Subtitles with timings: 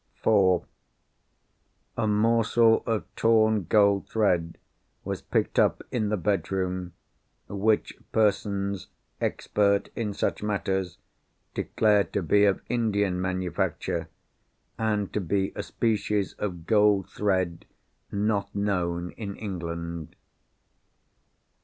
[0.23, 0.65] (4)
[1.95, 4.57] A morsel of torn gold thread
[5.03, 6.93] was picked up in the bedroom,
[7.47, 8.87] which persons
[9.21, 10.97] expert in such matters,
[11.53, 14.07] declare to be of Indian manufacture,
[14.75, 17.65] and to be a species of gold thread
[18.11, 20.15] not known in England.